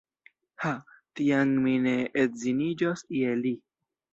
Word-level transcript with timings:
Ha! 0.63 0.71
tiam 1.19 1.53
mi 1.65 1.75
ne 1.85 1.95
edziniĝos 2.25 3.07
je 3.21 3.37
li. 3.45 3.53